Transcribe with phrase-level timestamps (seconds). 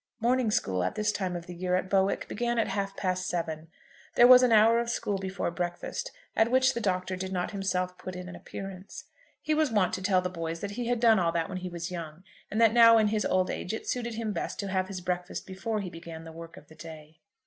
[0.19, 3.67] Morning school at this time of the year at Bowick began at half past seven.
[4.15, 7.99] There was an hour of school before breakfast, at which the Doctor did not himself
[7.99, 9.03] put in an appearance.
[9.43, 11.69] He was wont to tell the boys that he had done all that when he
[11.69, 14.87] was young, and that now in his old age it suited him best to have
[14.87, 17.19] his breakfast before he began the work of the day.